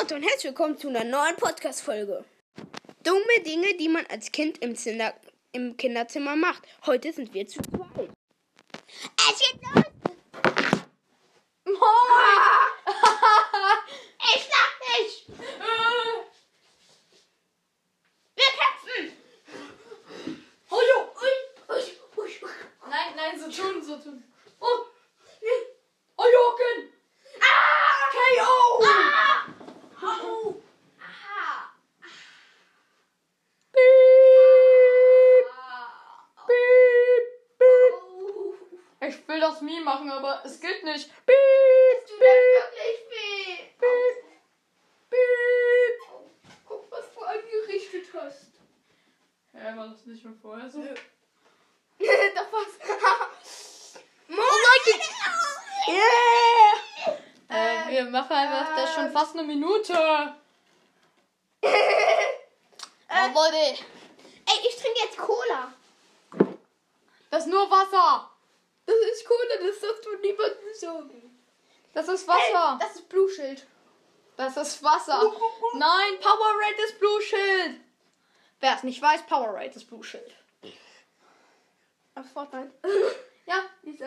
Leute 0.00 0.14
und 0.16 0.22
herzlich 0.22 0.44
willkommen 0.44 0.78
zu 0.78 0.88
einer 0.88 1.04
neuen 1.04 1.36
Podcast-Folge. 1.36 2.24
Dumme 3.02 3.40
Dinge, 3.44 3.76
die 3.76 3.88
man 3.88 4.04
als 4.06 4.32
Kind 4.32 4.58
im, 4.58 4.74
Zinder 4.76 5.14
im 5.52 5.76
Kinderzimmer 5.76 6.36
macht. 6.36 6.62
Heute 6.86 7.12
sind 7.12 7.32
wir 7.34 7.46
zu 7.46 7.60
zweit. 7.62 8.10
Es 9.30 9.38
geht 9.38 9.60
los! 9.62 9.84
Moin! 11.66 11.78
Ich 14.36 14.48
lach 14.48 14.74
nicht! 14.98 15.28
Wir 18.34 18.50
kämpfen! 18.58 19.16
Hallo! 20.70 21.12
Nein, 22.88 23.12
nein, 23.16 23.38
so 23.38 23.50
tun, 23.50 23.82
so 23.82 23.96
tun. 23.96 24.24
Oh! 24.60 24.86
Ajoken! 26.16 26.92
Ah! 27.40 28.10
KO! 28.12 28.84
Ah! 28.84 29.46
Au! 30.02 30.62
Aha! 31.00 31.74
Piep, 33.72 35.46
piep. 36.46 37.16
Au! 37.60 38.54
Ich 39.08 39.28
will 39.28 39.40
das 39.40 39.60
Meme 39.60 39.84
machen, 39.84 40.10
aber 40.10 40.40
es 40.44 40.60
geht 40.60 40.82
nicht. 40.82 40.96
Es 40.96 41.08
Piep, 41.26 42.06
tut 42.06 42.18
piep, 42.18 42.20
wirklich 42.20 43.00
weh! 43.10 43.56
piep, 43.78 44.24
piep. 45.10 46.10
Au. 46.10 46.24
Guck, 46.66 46.90
was 46.90 47.12
du 47.12 47.20
angerichtet 47.22 48.06
hast. 48.14 48.52
Hä, 49.52 49.76
war 49.76 49.88
das 49.88 50.06
nicht 50.06 50.22
schon 50.22 50.38
vorher 50.40 50.70
so? 50.70 50.80
Doch 50.80 52.52
was. 52.52 53.98
Oh 54.30 54.64
Yeah! 55.86 57.14
Äh, 57.48 57.90
wir 57.90 58.04
machen 58.06 58.32
einfach 58.32 58.74
das 58.74 58.94
schon 58.94 59.12
fast 59.12 59.34
eine 59.34 59.44
Minute. 59.44 60.34
Oh, 63.16 63.26
Leute, 63.32 63.56
Ey, 63.56 64.58
ich 64.68 64.76
trinke 64.76 65.00
jetzt 65.04 65.16
Cola. 65.16 65.72
das 67.30 67.44
ist 67.44 67.50
nur 67.50 67.70
Wasser. 67.70 68.33
Das 68.86 68.96
ist 68.96 69.26
Cola, 69.26 69.66
das 69.66 69.80
darfst 69.80 70.04
du 70.04 70.16
niemandem 70.16 70.74
sagen. 70.74 71.40
Das 71.92 72.08
ist 72.08 72.26
Wasser. 72.26 72.78
Das 72.80 72.96
ist 72.96 73.08
Blue 73.08 73.30
Schild. 73.30 73.66
Das 74.36 74.56
ist 74.56 74.82
Wasser. 74.82 75.32
Nein, 75.74 76.20
Powerade 76.20 76.82
ist 76.84 76.98
Blue 76.98 77.22
Shield. 77.22 77.80
Wer 78.60 78.74
es 78.74 78.82
nicht 78.82 79.00
weiß, 79.00 79.26
Powerade 79.26 79.70
ist 79.74 79.86
Blue 79.86 80.02
Shield. 80.02 80.34
Auf 82.14 82.26
Fortnite. 82.32 82.72
Ja, 83.46 83.56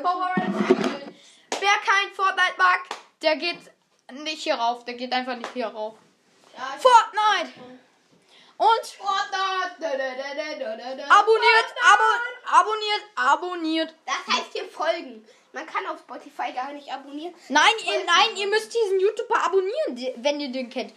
Powerade 0.01 0.47
ist 0.47 0.67
Blue 0.67 0.77
Shield. 0.77 1.15
Wer 1.59 1.77
kein 1.85 2.13
Fortnite 2.15 2.57
mag, 2.57 2.79
der 3.21 3.35
geht 3.35 3.59
nicht 4.11 4.41
hier 4.41 4.55
rauf. 4.55 4.83
Der 4.85 4.95
geht 4.95 5.13
einfach 5.13 5.35
nicht 5.35 5.53
hier 5.53 5.67
rauf. 5.67 5.95
Ja, 6.55 6.77
Fortnite! 6.79 7.53
Und 8.57 8.99
abonniert, 11.09 11.67
abo, 11.83 12.03
abonniert, 12.45 13.01
abonniert. 13.15 13.93
Das 14.05 14.35
heißt 14.35 14.53
hier 14.53 14.65
folgen. 14.65 15.25
Man 15.53 15.65
kann 15.65 15.85
auf 15.87 15.99
Spotify 15.99 16.51
gar 16.53 16.71
nicht 16.73 16.91
abonnieren. 16.91 17.33
Nein, 17.49 17.73
ihr, 17.85 18.03
nein, 18.05 18.35
ihr 18.35 18.47
müsst 18.47 18.73
diesen 18.73 18.99
YouTuber 18.99 19.43
abonnieren, 19.43 20.15
wenn 20.17 20.39
ihr 20.39 20.51
den 20.51 20.69
kennt. 20.69 20.93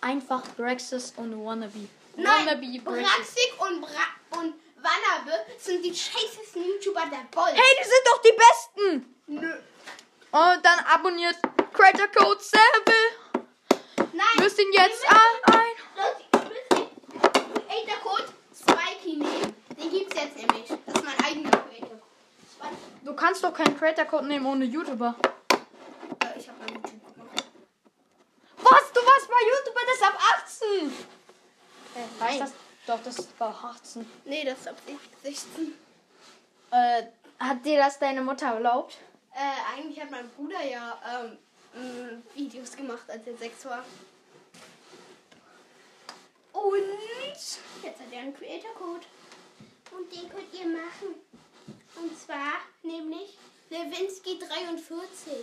Einfach 0.00 0.42
Brexis 0.56 1.12
und 1.16 1.32
Wannabe. 1.44 1.88
Nein, 2.16 2.46
Wannabe. 2.46 2.80
Braxik 2.80 3.54
und, 3.58 3.80
Bra 3.80 4.40
und 4.40 4.54
Wannabe 4.76 5.46
sind 5.58 5.84
die 5.84 5.94
scheißesten 5.94 6.64
YouTuber 6.64 7.06
der 7.06 7.20
Welt. 7.20 7.56
Hey, 7.56 7.76
die 7.80 7.84
sind 7.84 8.06
doch 8.06 8.20
die 8.22 8.32
besten! 8.32 9.14
Nö. 9.28 9.54
Und 10.32 10.64
dann 10.64 10.78
abonniert 10.80 11.36
Creator 11.72 12.08
Code 12.08 12.40
7. 12.40 12.62
Nein. 14.12 14.26
Müsst 14.38 14.58
ihn 14.58 14.72
jetzt 14.72 15.04
ein. 15.08 15.16
Leute, 15.96 16.22
ihr 16.32 16.40
müsst 16.40 16.70
den 16.72 17.66
Creator 17.66 17.98
Code 18.02 18.28
Spikey 18.54 19.16
nehmen. 19.16 19.56
Den 19.78 19.90
gibt's 19.90 20.11
jetzt 20.22 20.36
nämlich. 20.36 20.68
Das 20.68 20.94
ist 20.94 21.04
mein 21.04 21.24
eigener 21.24 21.50
Creator. 21.50 21.98
Du 23.04 23.14
kannst 23.14 23.42
doch 23.44 23.52
keinen 23.52 23.76
Creator 23.76 24.04
Code 24.04 24.26
nehmen 24.26 24.46
ohne 24.46 24.64
YouTuber. 24.64 25.14
Äh, 26.20 26.38
ich 26.38 26.48
habe 26.48 26.58
mal 26.60 26.70
YouTube 26.70 27.14
gemacht. 27.14 27.44
Was? 28.58 28.92
Du 28.92 29.00
warst 29.00 29.28
bei 29.28 29.42
YouTuber, 29.50 29.80
das 29.86 29.96
ist 29.96 30.04
ab 30.04 30.18
18. 30.36 30.92
Äh, 31.94 32.20
Weißt 32.20 32.40
das? 32.40 32.52
Doch, 32.86 33.02
das 33.04 33.28
war 33.38 33.64
18. 33.76 34.06
Nee, 34.24 34.44
das 34.44 34.60
ist 34.60 34.68
ab 34.68 34.76
16. 35.22 35.74
Äh, 36.70 37.02
hat 37.38 37.64
dir 37.64 37.78
das 37.78 37.98
deine 37.98 38.22
Mutter 38.22 38.46
erlaubt? 38.46 38.98
Äh, 39.34 39.76
eigentlich 39.76 40.00
hat 40.00 40.10
mein 40.10 40.28
Bruder 40.30 40.62
ja 40.62 40.98
ähm, 41.74 42.22
Videos 42.34 42.76
gemacht, 42.76 43.08
als 43.08 43.26
er 43.26 43.36
sechs 43.36 43.64
war. 43.64 43.84
Und 46.52 46.82
jetzt 47.82 47.98
hat 48.00 48.12
er 48.12 48.20
einen 48.20 48.34
Creator 48.34 48.74
Code. 48.74 49.06
Und 49.96 50.12
den 50.12 50.28
könnt 50.30 50.52
ihr 50.52 50.66
machen. 50.66 51.20
Und 51.96 52.18
zwar 52.18 52.54
nämlich 52.82 53.36
Lewinsky 53.70 54.38
43. 54.38 55.34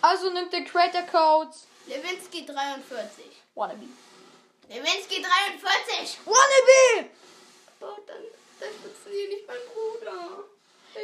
Also 0.00 0.30
nimmt 0.30 0.52
den 0.52 0.64
Creator 0.66 1.02
Code 1.02 1.54
Lewinsky 1.86 2.44
43. 2.44 3.24
Wannabe. 3.54 3.88
Lewinsky 4.68 5.22
43! 5.22 6.18
Wannabe! 6.26 7.10
Oh, 7.80 7.96
dann, 8.06 8.22
dann 8.60 8.68
funktioniert 8.82 9.30
nicht 9.30 9.46
mein 9.46 9.56
Bruder. 9.72 10.44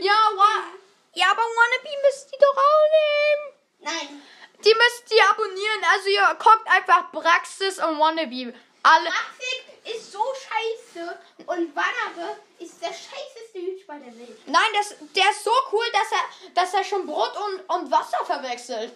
Ja, 0.01 0.13
wa 0.37 0.75
ja, 1.15 1.31
aber 1.31 1.41
Wannabe 1.43 1.89
müsst 2.05 2.33
ihr 2.33 2.39
doch 2.39 2.57
auch 2.57 2.87
nehmen. 3.01 3.55
Nein, 3.81 4.23
Die 4.63 4.75
müsst 4.75 5.11
ihr 5.15 5.31
abonnieren. 5.31 5.85
Also 5.93 6.09
ihr 6.09 6.37
guckt 6.39 6.69
einfach 6.69 7.11
Praxis 7.13 7.79
und 7.79 7.99
Wannabe. 7.99 8.53
Alle. 8.83 9.09
Maxik 9.09 9.74
ist 9.85 10.13
so 10.13 10.19
scheiße 10.19 11.19
und 11.47 11.77
Wannabe 11.77 12.39
ist 12.59 12.81
der 12.81 12.89
scheißeste 12.89 13.59
YouTuber 13.59 13.99
der 13.99 14.19
Welt. 14.19 14.39
Nein, 14.47 14.71
das, 14.75 14.95
der 15.15 15.31
ist 15.31 15.45
so 15.45 15.51
cool, 15.73 15.85
dass 15.93 16.13
er, 16.13 16.53
dass 16.55 16.75
er 16.75 16.85
schon 16.85 17.07
Brot 17.07 17.33
und, 17.37 17.61
und 17.69 17.91
Wasser 17.91 18.25
verwechselt. 18.25 18.93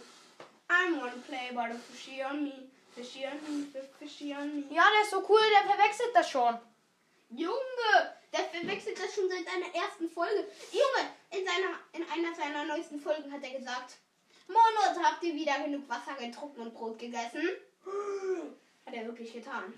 I'm 0.69 1.01
one 1.01 1.23
play 1.27 1.51
by 1.53 1.73
the 1.73 1.79
fishy 1.79 2.23
on 2.23 2.45
me. 2.45 2.69
Fishy 2.95 3.25
on 3.27 3.39
me, 3.47 3.67
fishy 3.99 4.35
on 4.35 4.55
me. 4.55 4.75
Ja, 4.75 4.85
der 4.93 5.03
ist 5.03 5.11
so 5.11 5.25
cool, 5.29 5.41
der 5.53 5.75
verwechselt 5.75 6.11
das 6.15 6.31
schon. 6.31 6.59
Junge, 7.31 8.15
der 8.33 8.45
verwechselt 8.45 8.99
das 8.99 9.15
schon 9.15 9.29
seit 9.29 9.45
seiner 9.45 9.75
ersten 9.75 10.11
Folge. 10.11 10.47
Junge, 10.73 11.09
in, 11.31 11.47
seiner, 11.47 11.79
in 11.93 12.03
einer 12.11 12.35
seiner 12.35 12.65
neuesten 12.65 13.01
Folgen 13.01 13.31
hat 13.33 13.43
er 13.43 13.59
gesagt, 13.59 13.99
Monos, 14.49 15.05
habt 15.05 15.23
ihr 15.23 15.35
wieder 15.35 15.59
genug 15.61 15.89
Wasser 15.89 16.15
getrunken 16.15 16.63
und 16.63 16.75
Brot 16.75 16.99
gegessen? 16.99 17.49
Hat 18.87 18.95
er 18.95 19.07
wirklich 19.07 19.33
getan. 19.33 19.75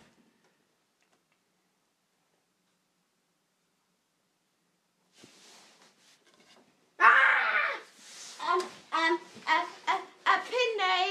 Ah! 6.98 8.54
Ähm, 8.54 8.62
ähm, 8.92 9.18
äh, 9.50 10.30
äh, 10.30 10.38
Pinney, 10.46 11.10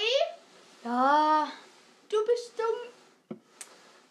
Ja, 0.84 1.52
du 2.10 2.18
bist 2.26 2.48
dumm. 2.58 2.80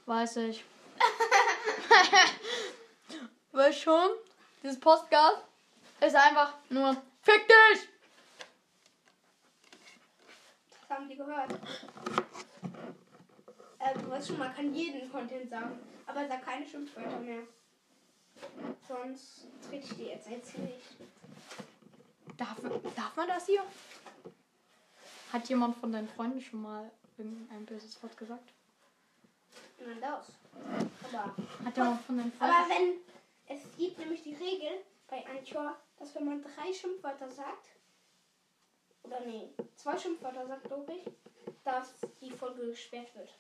weiß 0.07 0.37
ich. 0.39 0.65
Weißt 3.53 3.81
schon? 3.81 4.11
Dieses 4.63 4.79
Postgas 4.79 5.35
ist 6.01 6.15
einfach 6.17 6.55
nur 6.69 6.97
Fick 7.23 7.47
dich! 7.49 7.89
Das 10.71 10.91
haben 10.91 11.09
die 11.09 11.17
gehört. 11.17 11.53
Äh, 13.81 13.95
du 13.99 14.11
weißt 14.11 14.29
schon, 14.29 14.39
man 14.39 14.55
kann 14.55 14.75
jeden 14.75 15.11
Content 15.11 15.49
sagen, 15.51 15.79
aber 16.07 16.27
sag 16.27 16.45
keine 16.45 16.67
Schimpfwörter 16.67 17.19
mehr. 17.19 17.43
Sonst 18.87 19.47
trete 19.69 19.87
ich 19.87 19.97
dir 19.97 20.09
jetzt 20.15 20.29
ins 20.29 20.53
Gesicht. 20.53 20.97
Darf, 22.37 22.57
darf 22.97 23.17
man 23.17 23.29
das 23.29 23.47
hier? 23.47 23.63
Hat 25.33 25.49
jemand 25.49 25.77
von 25.77 25.93
deinen 25.93 26.09
Freunden 26.09 26.41
schon 26.41 26.63
mal 26.63 26.91
irgendein 27.17 27.67
böses 27.67 28.03
Wort 28.03 28.17
gesagt? 28.17 28.53
Man 29.85 30.01
darf. 30.01 30.27
Aber, 31.13 31.35
Hat 31.65 31.77
jemand 31.77 32.01
von 32.03 32.17
deinen 32.17 32.33
aber 32.39 32.53
Freunden... 32.53 33.01
wenn 33.47 33.57
es 33.57 33.63
gibt 33.77 33.99
nämlich 33.99 34.23
die 34.23 34.35
Regel 34.35 34.85
bei 35.09 35.25
Anchor, 35.27 35.77
dass 35.99 36.15
wenn 36.15 36.27
man 36.27 36.43
drei 36.43 36.73
Schimpfwörter 36.73 37.31
sagt, 37.31 37.69
oder 39.03 39.21
nee, 39.21 39.49
zwei 39.77 39.97
Schimpfwörter 39.97 40.47
sagt, 40.47 40.65
glaube 40.65 40.93
ich, 40.93 41.05
dass 41.65 41.95
die 42.21 42.31
Folge 42.31 42.67
gesperrt 42.67 43.15
wird. 43.15 43.31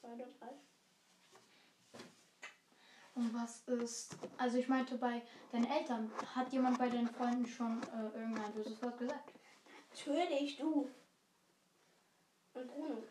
Zwei 0.00 0.14
oder 0.14 0.26
drei. 0.38 0.48
Und 3.14 3.32
was 3.34 3.60
ist... 3.68 4.16
Also 4.38 4.58
ich 4.58 4.68
meinte 4.68 4.96
bei 4.96 5.22
deinen 5.52 5.70
Eltern. 5.70 6.10
Hat 6.34 6.52
jemand 6.52 6.78
bei 6.78 6.88
deinen 6.88 7.08
Freunden 7.08 7.46
schon 7.46 7.80
äh, 7.82 8.18
irgendein 8.18 8.52
böses 8.52 8.82
Wort 8.82 8.98
gesagt? 8.98 9.32
Natürlich, 9.94 10.56
du. 10.56 10.90
Und 12.54 12.66
Bruno. 12.66 13.02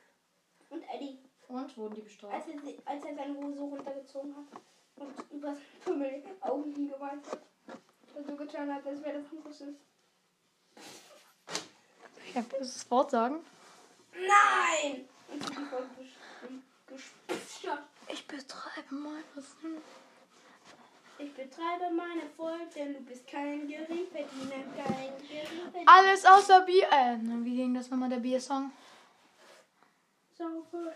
Und 0.69 0.83
Eddie. 0.93 1.17
Und 1.47 1.77
wurden 1.77 1.95
die 1.95 2.01
bestraft? 2.01 2.33
Als 2.33 2.47
er, 2.47 2.55
als 2.85 3.05
er 3.05 3.15
seine 3.15 3.37
Hose 3.37 3.59
runtergezogen 3.61 4.35
hat 4.35 4.61
und 4.95 5.31
über 5.31 5.55
Pimmel 5.83 6.23
Augen 6.41 6.73
hingemalt 6.73 7.25
hat. 7.31 7.39
Und 8.15 8.27
so 8.27 8.35
getan 8.35 8.73
hat, 8.73 8.85
als 8.85 9.01
wäre 9.01 9.21
das 9.21 9.31
ein 9.31 9.43
Kuss 9.43 9.61
ist. 9.61 9.79
Ich 12.27 12.35
ein 12.35 12.45
böses 12.45 12.91
Wort 12.91 13.11
sagen? 13.11 13.39
Nein! 14.13 15.07
Ich 18.09 18.27
betreibe 18.27 18.95
mal 18.95 19.23
was. 19.35 19.55
Ich 21.19 21.33
betreibe 21.33 21.93
meine 21.95 22.27
Folge, 22.35 22.65
denn 22.75 22.93
du 22.95 22.99
bist 23.01 23.25
kein 23.27 23.67
Geringverdiener, 23.67 24.63
kein 24.75 25.13
Geringverdiener. 25.27 25.85
Alles 25.85 26.25
außer 26.25 26.61
Bier. 26.61 26.87
Äh, 26.91 27.17
wie 27.21 27.55
ging 27.55 27.73
das 27.73 27.89
nochmal, 27.89 28.09
der 28.09 28.17
Biersong? 28.17 28.71
Sauber. 30.37 30.91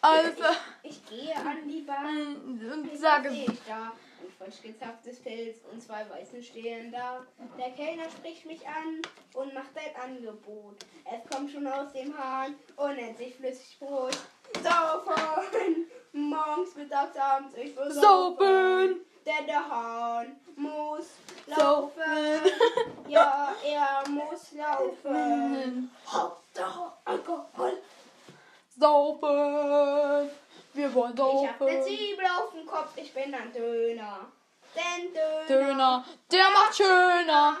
Also, 0.00 0.42
Ich 0.82 1.04
gehe 1.06 1.34
an 1.36 1.68
die 1.68 1.82
Bahn. 1.82 2.36
und 2.72 2.90
Was 2.92 3.00
sage. 3.00 3.28
ich 3.30 3.58
da? 3.66 3.92
Ein 4.22 4.32
frisch 4.38 4.62
gezapftes 4.62 5.20
Pilz 5.20 5.58
und 5.70 5.82
zwei 5.82 6.08
Weißen 6.08 6.42
stehen 6.42 6.90
da. 6.90 7.24
Der 7.58 7.70
Kellner 7.72 8.08
spricht 8.10 8.46
mich 8.46 8.66
an 8.66 9.02
und 9.34 9.52
macht 9.54 9.70
ein 9.76 10.02
Angebot. 10.16 10.84
Es 11.04 11.30
kommt 11.30 11.50
schon 11.50 11.66
aus 11.66 11.92
dem 11.92 12.16
Hahn 12.16 12.54
und 12.76 12.96
nennt 12.96 13.18
sich 13.18 13.34
Flüssigbrot. 13.34 14.16
Saufen! 14.62 15.90
Morgens, 16.12 16.74
mittags, 16.76 17.16
abends, 17.16 17.54
ich 17.56 17.76
will 17.76 17.90
Saufen! 17.90 19.00
Denn 19.26 19.46
der 19.46 19.68
Hahn 19.68 20.36
muss 20.56 21.06
Saufen. 21.46 22.00
laufen. 22.02 22.50
Ja, 23.08 23.54
er 23.64 24.08
muss 24.10 24.52
laufen. 24.52 25.90
Hauptsache 26.06 26.92
Alkohol. 27.04 27.82
Saufen! 28.78 30.30
Wir 30.72 30.92
wollen 30.94 31.12
Ich 31.14 31.48
hab 31.48 31.58
saufen. 31.58 31.82
Zwiebel 31.82 32.24
auf 32.26 32.50
dem 32.52 32.66
Kopf, 32.66 32.90
ich 32.96 33.12
bin 33.14 33.34
ein 33.34 33.52
Döner. 33.52 34.26
Denn 34.74 35.12
Döner. 35.14 35.46
Döner, 35.66 36.04
der 36.32 36.50
macht 36.50 36.76
schöner. 36.76 37.56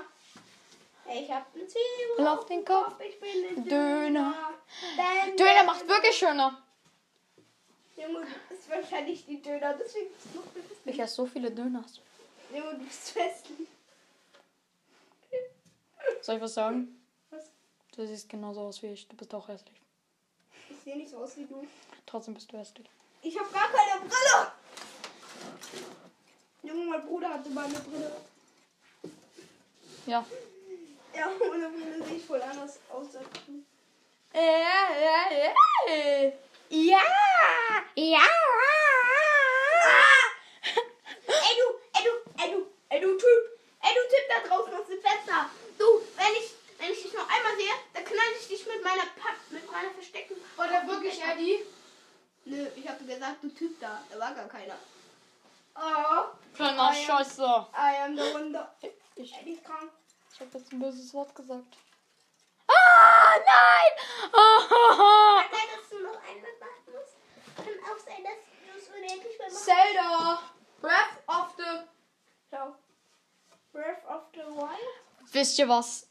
Ich 1.06 1.30
hab 1.30 1.54
ne 1.54 1.66
Zwiebel 1.66 2.26
Auf 2.26 2.46
den 2.46 2.64
Kopf, 2.64 2.94
ich 3.00 3.20
bin 3.20 3.30
ein 3.56 3.68
Döner. 3.68 4.34
Döner. 4.96 5.36
Döner 5.36 5.64
macht 5.64 5.86
wirklich 5.86 6.16
schöner. 6.16 6.58
Junge, 7.96 8.20
du 8.20 8.54
bist 8.54 8.68
wahrscheinlich 8.68 9.24
die 9.24 9.40
Döner, 9.40 9.74
deswegen 9.74 10.12
bist 10.12 10.26
du 10.32 10.38
noch 10.38 10.46
festlich. 10.52 10.78
Ich 10.84 10.98
esse 10.98 11.14
so 11.14 11.26
viele 11.26 11.50
Döners. 11.50 12.00
Junge, 12.52 12.74
du 12.74 12.84
bist 12.84 13.10
festlich. 13.10 13.68
Soll 16.20 16.36
ich 16.36 16.42
was 16.42 16.54
sagen? 16.54 17.00
Was? 17.30 17.50
Du 17.94 18.06
siehst 18.06 18.28
genauso 18.28 18.62
aus 18.62 18.82
wie 18.82 18.88
ich. 18.88 19.06
Du 19.06 19.16
bist 19.16 19.34
auch 19.34 19.46
hässlich. 19.48 19.80
Ich 20.70 20.76
sehe 20.80 20.96
nicht 20.96 21.10
so 21.10 21.18
aus 21.18 21.36
wie 21.36 21.44
du. 21.44 21.66
Trotzdem 22.06 22.34
bist 22.34 22.52
du 22.52 22.58
hässlich. 22.58 22.88
Ich 23.22 23.38
hab 23.38 23.52
gar 23.52 23.68
keine 23.70 24.00
Brille. 24.00 24.52
Junge, 26.62 26.84
mein 26.86 27.06
Bruder 27.06 27.28
hatte 27.28 27.50
mal 27.50 27.66
eine 27.66 27.78
Brille. 27.78 28.12
Ja. 30.06 30.24
Ja, 31.14 31.30
ohne 31.40 31.68
Brille 31.68 32.04
sehe 32.04 32.16
ich 32.16 32.24
voll 32.24 32.42
anders 32.42 32.78
aus 32.90 33.14
als 33.16 33.28
du. 33.46 33.62
Ja! 36.70 37.33
Ja! 37.96 38.20
Ey 41.26 41.54
du, 41.60 41.66
ey 41.92 42.02
du, 42.04 42.42
ey 42.42 42.50
du, 42.52 42.66
ey 42.88 43.00
du 43.00 43.16
Typ, 43.16 43.42
ey 43.82 43.94
du 43.94 44.00
Typ 44.10 44.24
da 44.28 44.48
draußen 44.48 44.74
aus 44.74 44.86
dem 44.86 45.00
Fenster. 45.00 45.50
Du, 45.78 45.84
wenn 46.16 46.32
ich, 46.34 46.50
wenn 46.78 46.92
ich 46.92 47.02
dich 47.02 47.12
noch 47.12 47.28
einmal 47.28 47.56
sehe, 47.56 47.72
dann 47.92 48.04
knall 48.04 48.32
ich 48.40 48.48
dich 48.48 48.66
mit 48.66 48.82
meiner 48.82 49.02
Papp, 49.20 49.36
mit 49.50 49.70
meiner 49.70 49.90
Verstecken. 49.90 50.36
Oder 50.56 50.86
wirklich, 50.86 51.22
Eddie? 51.22 51.64
Nö, 52.46 52.66
ich 52.76 52.88
habe 52.88 53.04
gesagt, 53.04 53.42
du 53.42 53.48
Typ 53.50 53.78
da, 53.80 54.02
da 54.10 54.18
war 54.18 54.34
gar 54.34 54.48
keiner. 54.48 54.76
Oh, 55.76 56.24
Kleiner 56.54 56.94
Scheiße. 56.94 57.42
I 57.42 57.96
am 58.04 58.16
the 58.16 58.32
wonder. 58.34 58.74
Ich, 59.16 59.34
Eddie 59.40 59.52
ist 59.54 59.64
krank. 59.64 59.90
ich 60.32 60.40
hab 60.40 60.52
jetzt 60.54 60.72
ein 60.72 60.78
böses 60.80 61.12
Wort 61.14 61.34
gesagt. 61.34 61.76
Ah, 62.66 63.34
nein! 63.44 63.92
Oh, 64.32 64.58
Kann 65.40 65.50
sein, 65.50 65.68
dass 65.76 65.88
du 65.90 65.98
noch 66.02 66.12
musst. 66.12 66.60
Kann 66.60 66.63
auch 67.94 67.98
sein, 68.04 68.22
dass 68.24 68.38
du 68.60 68.78
es 68.78 68.88
unendlich 68.88 69.38
mal 69.38 69.48
machst. 69.48 69.64
Zelda! 69.64 70.42
Breath 70.80 71.22
of 71.26 71.54
the... 71.56 71.86
Ciao. 72.48 72.74
Breath 73.72 74.04
of 74.08 74.22
the 74.34 74.40
Wild? 74.40 75.32
Wisst 75.32 75.58
ihr, 75.58 75.68
was 75.68 76.08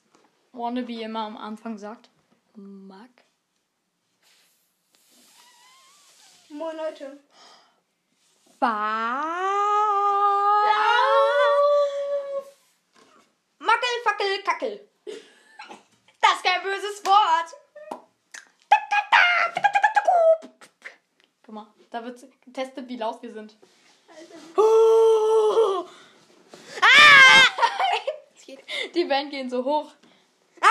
Wannabe 0.52 1.02
immer 1.02 1.22
am 1.22 1.38
Anfang 1.38 1.78
sagt? 1.78 2.10
Mag. 2.56 3.10
Moin 6.50 6.78
Leute. 6.78 7.20
Mackel, 13.60 14.02
Fackel, 14.04 14.44
Kackel. 14.44 14.90
Da 21.94 22.04
wird 22.04 22.20
getestet, 22.42 22.90
wie 22.90 22.98
laut 22.98 23.22
wir 23.22 23.32
sind. 23.32 23.56
Also, 24.56 25.88
Ah! 26.82 27.44
Die 28.96 29.08
Wellen 29.10 29.30
gehen 29.30 29.50
so 29.50 29.64
hoch. 29.64 29.92
Ah! 30.60 30.68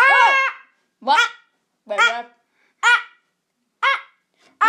Was? 1.00 1.18
Ah! 1.88 2.24
Ah! 2.82 2.98
Ah! 4.60 4.66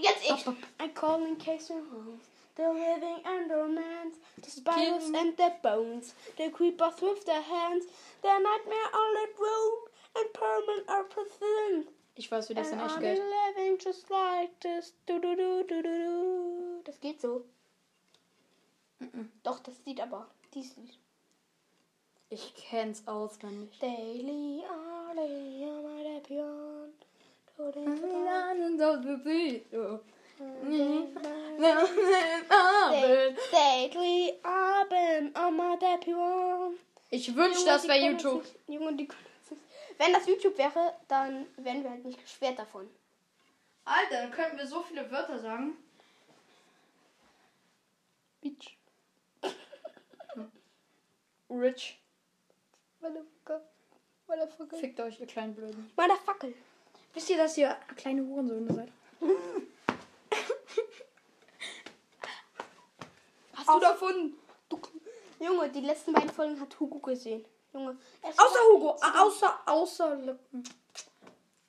Jetzt 0.00 0.22
ich. 0.22 0.46
I 0.80 0.88
call 0.94 1.26
in 1.26 1.36
case 1.38 1.70
of 1.70 1.80
homes. 1.90 2.22
The 2.56 2.62
living 2.62 3.20
undermans, 3.24 4.14
the 4.40 4.48
spiders 4.50 5.06
Killing. 5.06 5.16
and 5.16 5.36
the 5.36 5.50
bones, 5.60 6.14
the 6.36 6.50
creepers 6.50 7.02
with 7.02 7.24
their 7.26 7.42
hands, 7.42 7.84
the 8.22 8.28
nightmare 8.28 8.90
all 8.94 9.16
at 9.24 9.38
room, 9.40 9.88
and 10.14 10.32
permanent 10.32 10.88
are 10.88 11.04
present. 11.04 11.88
Ich 12.16 12.30
weiß, 12.30 12.48
wie 12.48 12.54
das 12.54 12.70
in 12.70 12.78
echt 12.78 13.00
geht. 13.00 13.18
living 13.18 13.78
just 13.78 14.08
like 14.08 14.60
this. 14.60 14.94
Du, 15.06 15.18
du, 15.18 15.34
du, 15.34 15.64
du, 15.64 15.82
du, 15.82 15.82
du. 15.82 16.82
Das 16.84 17.00
geht 17.00 17.20
so. 17.20 17.44
Doch, 19.42 19.58
das 19.60 19.74
Lied 19.84 20.00
aber. 20.00 20.28
Dieses 20.54 20.76
Lied. 20.76 20.98
Ich 22.30 22.54
kenn's 22.54 23.06
auswendig. 23.06 23.78
Daily, 23.80 24.62
early, 24.62 25.64
on 25.64 25.82
my 25.82 26.20
pion. 26.20 26.92
Daily, 33.52 34.34
Abend, 34.42 35.36
on 35.36 35.56
my 35.56 35.76
pion. 36.00 36.78
Ich 37.10 37.34
wünschte, 37.34 37.66
das 37.66 37.86
wäre 37.86 37.98
YouTube. 37.98 38.44
Junge, 38.66 38.94
die 38.94 39.06
können 39.06 39.22
nicht. 39.22 39.33
Wenn 39.98 40.12
das 40.12 40.26
YouTube 40.26 40.58
wäre, 40.58 40.94
dann 41.08 41.46
wären 41.56 41.82
wir 41.82 41.90
halt 41.90 42.04
nicht 42.04 42.20
gesperrt 42.20 42.58
davon. 42.58 42.88
Alter, 43.84 44.22
dann 44.22 44.30
könnten 44.30 44.58
wir 44.58 44.66
so 44.66 44.82
viele 44.82 45.10
Wörter 45.10 45.38
sagen. 45.38 45.76
Bitch. 48.40 48.76
Rich. 51.50 52.00
Motherfucker. 53.00 53.62
Motherfucker. 54.26 54.76
Fickt 54.78 55.00
euch, 55.00 55.20
ihr 55.20 55.26
kleinen 55.26 55.54
Blöden. 55.54 55.90
Motherfucker. 55.96 56.48
Wisst 57.12 57.30
ihr, 57.30 57.36
dass 57.36 57.56
ihr 57.58 57.76
kleine 57.96 58.22
Hurensöhne 58.22 58.72
seid? 58.72 58.92
Hast 63.54 63.68
du 63.68 63.80
davon? 63.80 64.34
Du, 64.68 64.80
Junge, 65.40 65.68
die 65.70 65.80
letzten 65.80 66.12
beiden 66.12 66.30
Folgen 66.30 66.60
hat 66.60 66.78
Hugo 66.80 66.98
gesehen. 66.98 67.44
Junge. 67.74 67.98
außer 68.22 68.60
Hugo, 68.72 68.96
ah, 69.00 69.22
außer, 69.22 69.58
außer 69.66 70.16
Lippen. 70.16 70.62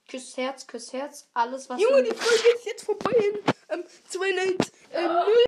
Küss 0.07 0.37
Herz, 0.37 0.67
küss 0.67 0.93
Herz, 0.93 1.27
alles 1.33 1.67
was. 1.67 1.81
Junge, 1.81 2.03
die 2.03 2.13
Folge 2.13 2.55
ist 2.55 2.65
jetzt 2.65 2.85
vorbei. 2.85 3.11
In, 3.11 3.39
ähm, 3.69 3.83
200, 4.07 4.71
ähm, 4.91 5.11
0. 5.13 5.25